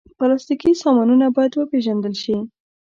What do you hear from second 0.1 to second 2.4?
پلاستيکي سامانونه باید وپېژندل شي.